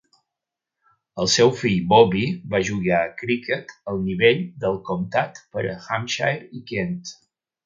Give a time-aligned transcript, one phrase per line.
[1.23, 2.23] El seu fill, Bobby,
[2.55, 7.03] va jugar a criquet al nivell del comtat per a Hampshire i Kent.